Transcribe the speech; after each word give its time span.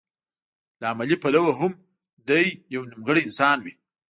له 0.79 0.85
عملي 0.91 1.15
پلوه 1.23 1.51
هم 1.59 1.73
دی 2.27 2.45
يو 2.73 2.81
نيمګړی 2.89 3.21
انسان 3.25 3.57
وي. 3.61 3.73